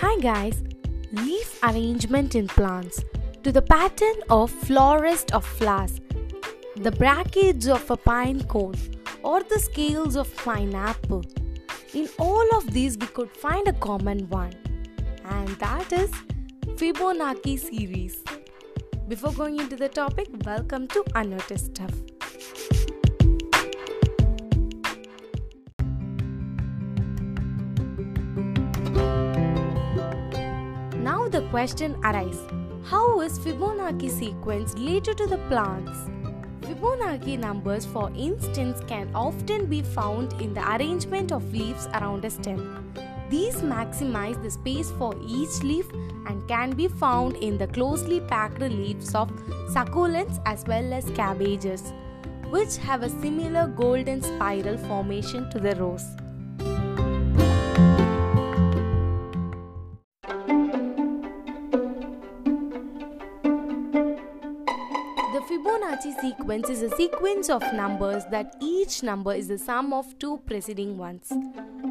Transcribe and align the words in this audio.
Hi 0.00 0.16
guys, 0.18 0.62
leaf 1.12 1.62
arrangement 1.62 2.34
in 2.34 2.46
plants 2.48 3.04
to 3.42 3.52
the 3.52 3.60
pattern 3.60 4.14
of 4.30 4.50
florets 4.50 5.30
of 5.34 5.44
flowers, 5.44 6.00
the 6.74 6.90
bracts 6.90 7.66
of 7.66 7.90
a 7.90 7.98
pine 7.98 8.42
cone 8.44 8.76
or 9.22 9.42
the 9.42 9.58
scales 9.58 10.16
of 10.16 10.34
pineapple. 10.36 11.22
In 11.92 12.08
all 12.18 12.56
of 12.56 12.72
these 12.72 12.96
we 12.96 13.08
could 13.08 13.30
find 13.30 13.68
a 13.68 13.74
common 13.74 14.26
one 14.30 14.54
and 15.26 15.48
that 15.66 15.92
is 15.92 16.10
Fibonacci 16.78 17.58
series. 17.58 18.24
Before 19.06 19.32
going 19.32 19.60
into 19.60 19.76
the 19.76 19.90
topic, 19.90 20.28
welcome 20.46 20.88
to 20.88 21.04
Unnoticed 21.14 21.76
Stuff. 21.76 22.09
The 31.30 31.42
question 31.42 31.94
arises 32.02 32.40
How 32.84 33.20
is 33.20 33.38
Fibonacci 33.38 34.10
sequence 34.10 34.72
related 34.74 35.16
to 35.18 35.26
the 35.28 35.38
plants? 35.48 36.10
Fibonacci 36.62 37.38
numbers, 37.38 37.86
for 37.86 38.10
instance, 38.16 38.80
can 38.88 39.08
often 39.14 39.66
be 39.66 39.82
found 39.82 40.32
in 40.40 40.54
the 40.54 40.64
arrangement 40.74 41.30
of 41.30 41.52
leaves 41.52 41.86
around 41.94 42.24
a 42.24 42.30
stem. 42.30 42.92
These 43.28 43.56
maximize 43.56 44.42
the 44.42 44.50
space 44.50 44.90
for 44.92 45.14
each 45.24 45.62
leaf 45.62 45.88
and 46.26 46.48
can 46.48 46.72
be 46.72 46.88
found 46.88 47.36
in 47.36 47.58
the 47.58 47.68
closely 47.68 48.20
packed 48.20 48.60
leaves 48.60 49.14
of 49.14 49.30
succulents 49.76 50.40
as 50.46 50.64
well 50.66 50.92
as 50.92 51.10
cabbages, 51.10 51.92
which 52.48 52.76
have 52.78 53.04
a 53.04 53.08
similar 53.08 53.68
golden 53.68 54.20
spiral 54.20 54.76
formation 54.78 55.48
to 55.50 55.60
the 55.60 55.76
rose. 55.76 56.08
The 65.40 65.56
Fibonacci 65.56 66.20
sequence 66.20 66.68
is 66.68 66.82
a 66.82 66.90
sequence 66.96 67.48
of 67.48 67.62
numbers 67.72 68.24
that 68.30 68.56
each 68.60 69.02
number 69.02 69.32
is 69.32 69.48
the 69.48 69.56
sum 69.56 69.94
of 69.94 70.18
two 70.18 70.38
preceding 70.44 70.98
ones. 70.98 71.32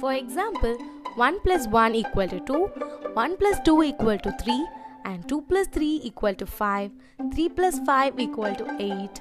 For 0.00 0.12
example, 0.12 0.76
1 1.16 1.40
plus 1.40 1.66
1 1.66 1.96
equal 1.96 2.28
to 2.28 2.38
2, 2.38 2.66
1 3.14 3.36
plus 3.38 3.58
2 3.64 3.82
equal 3.82 4.16
to 4.18 4.30
3, 4.44 4.68
and 5.06 5.28
2 5.28 5.40
plus 5.48 5.66
3 5.66 6.02
equal 6.04 6.34
to 6.34 6.46
5, 6.46 6.92
3 7.34 7.48
plus 7.48 7.80
5 7.80 8.20
equal 8.20 8.54
to 8.54 8.76
8. 8.78 9.20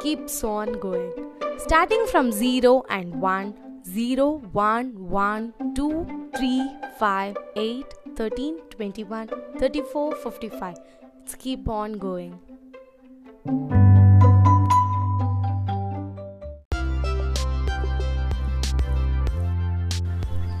Keeps 0.00 0.42
on 0.42 0.72
going. 0.80 1.12
Starting 1.58 2.04
from 2.08 2.32
0 2.32 2.82
and 2.90 3.20
1, 3.20 3.54
0, 3.84 4.42
1, 4.52 5.08
1, 5.08 5.54
2, 5.76 6.30
3, 6.36 6.70
5, 6.98 7.36
8, 7.54 7.94
13, 8.16 8.58
21, 8.70 9.30
34, 9.60 10.16
55. 10.16 10.76
Let's 11.20 11.34
keep 11.36 11.68
on 11.68 11.92
going. 11.98 12.40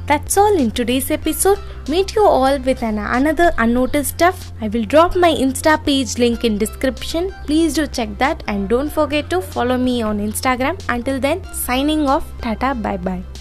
That's 0.06 0.36
all 0.36 0.56
in 0.56 0.70
today's 0.70 1.10
episode. 1.10 1.58
Meet 1.88 2.14
you 2.14 2.24
all 2.24 2.58
with 2.60 2.82
an 2.82 2.98
another 2.98 3.52
unnoticed 3.58 4.10
stuff. 4.10 4.52
I 4.60 4.68
will 4.68 4.84
drop 4.84 5.16
my 5.16 5.32
Insta 5.32 5.84
page 5.84 6.16
link 6.18 6.44
in 6.44 6.58
description. 6.58 7.32
Please 7.44 7.74
do 7.74 7.86
check 7.88 8.16
that 8.18 8.44
and 8.46 8.68
don't 8.68 8.90
forget 8.90 9.30
to 9.30 9.40
follow 9.40 9.76
me 9.76 10.02
on 10.02 10.18
Instagram. 10.18 10.80
Until 10.88 11.18
then, 11.18 11.42
signing 11.52 12.08
off. 12.08 12.30
Tata 12.40 12.74
bye 12.74 12.96
bye. 12.96 13.35